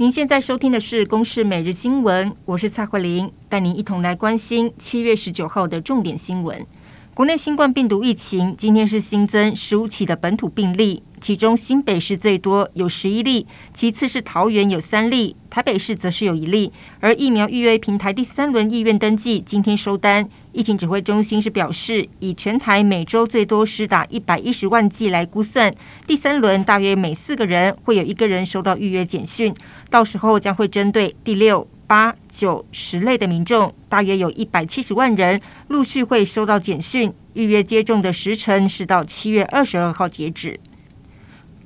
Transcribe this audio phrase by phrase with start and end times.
[0.00, 6.66] 您现在收听的是《公视每日新闻》，我是蔡慧玲，带您一同来关心七月十九号的重点新闻。
[7.12, 11.02] 国内新冠病毒疫情今天是新增十五起的本土病例。
[11.20, 16.72] 其中新北市最多有十一例，其次是桃园有三例，台北市则是有一例。
[17.00, 25.74] 而疫苗预约平台第三轮意愿登记今天收单，疫情指挥中心是表示，以全台每周最多施打一百一十万剂来估算，
[26.06, 29.52] 第三轮大约每四个人会有一个人收到预约简讯，
[29.90, 40.60] 到时候将会针对第六、八、九、十类的民众，大约有一百七十万人陆续会收到简讯，预约接种的时程是到七月二十二号截止。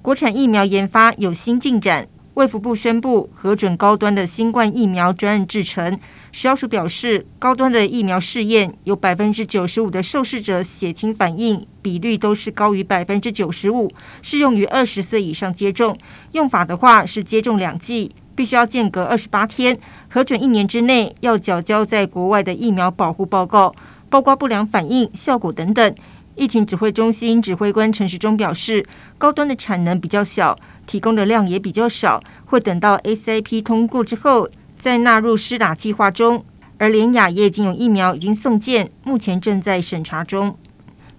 [0.01, 6.01] 国产疫苗研发有新进展，卫福部宣布核准高端的新冠疫苗专案制成。
[6.33, 13.91] 食药署表示，高端的疫苗试验有百分之九十五的受试者血清反应比率都是高于百分之九十五，
[14.23, 15.95] 适用于二十岁以上接种。
[16.33, 23.75] 用法的话是接种两剂，必须要间隔二十八天，核准一年之内要缴交在国外的疫苗保护报告，
[24.09, 25.95] 包括不良反应、效果等等。
[26.37, 28.85] 疫情指挥中心指挥官陈时中表示，
[29.19, 36.45] 高端的产能比较小，提供的量也比较少，会等到 ACIP 通过之后再纳入施打计划中。
[36.77, 40.57] 而联雅也已经有疫苗已经送件，目前正在审查中。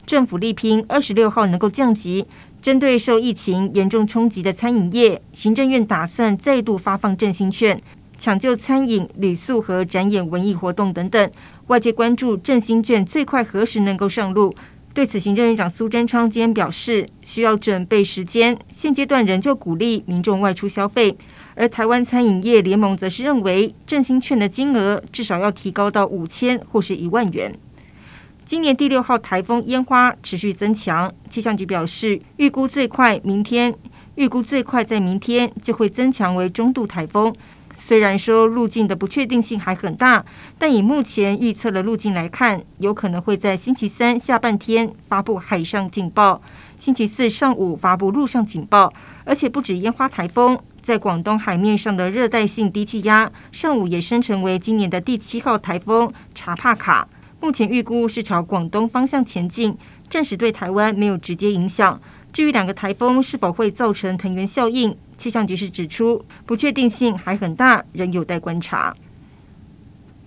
[0.06, 2.28] 政府力拼二十六号能够降级，
[2.66, 7.80] 针对受疫情严重冲击的餐饮业，行政院打算再度发放振兴券，
[8.18, 11.32] 抢救餐饮、旅宿和展演文艺活动等等。
[11.68, 14.52] 外界关注振兴券最快何时能够上路。
[14.96, 21.16] 对此，行政院长苏贞昌今天表示，需要准备时间，现阶段仍旧鼓励民众外出消费。
[21.54, 27.56] 而台湾餐饮业联盟则是认为，振兴券的金额至少要提高到五千或是一万元。
[28.46, 33.74] 今年第六号台风烟花持续增强，气象局表示，预估最快明天，
[34.14, 37.34] 预估最快在明天就会增强为中度台风。
[37.76, 40.24] 虽然说路径的不确定性还很大，
[40.60, 46.40] 但以目前预测的路径来看，有可能会在星期三下半天发布海上警报，
[46.78, 48.94] 星期四上午发布陆上警报。
[49.24, 57.08] 而且不止烟花台风，在广东海面上的热带性低气压上午也生成为今年的第七号台风查帕卡，
[57.46, 59.78] 目前预估是朝广东方向前进，
[60.10, 62.02] 暂时对台湾没有直接影响。
[62.34, 64.98] 至于两个台风是否会造成藤原效应？
[65.16, 68.96] 气象局是指出，不确定性还很大，仍有待观察。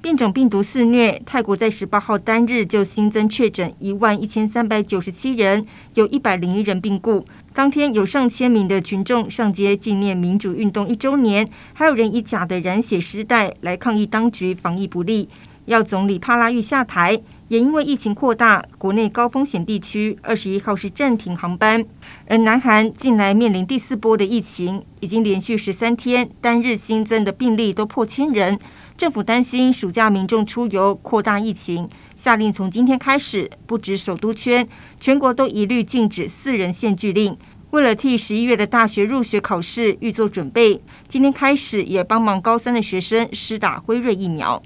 [0.01, 7.25] 变种病毒肆虐，泰国在十八号单日就新增确诊一万一千三百九十七人，有一百零一人病故。
[7.53, 15.29] 当天有上千名的群众上街纪念民主运动一周年，还有人以假的染血丝带来抗议当局防疫不力，
[15.69, 17.21] 要总理帕拉育下台。
[17.49, 21.83] 也因为疫情扩大，国内高风险地区二十一号是暂停航班。
[22.27, 28.59] 而南韩近来面临第四波的疫情，已经连续十三天单日新增的病例都破千人。
[28.99, 34.69] 政府担心暑假民众出游扩大疫情，下令从今天开始，不止首都圈，
[35.01, 37.37] 全国都一律禁止四人限聚令。
[37.71, 44.63] 为了替十一月的大学入学考试预做准备，今天开始也帮忙高三的学生施打辉瑞疫苗。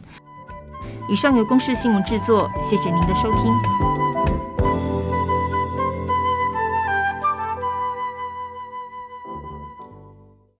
[1.12, 4.01] 以上由公视新闻制作，谢谢您的收听。